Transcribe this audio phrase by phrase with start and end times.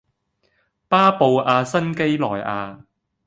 [0.87, 2.81] 巴布亞新畿內亞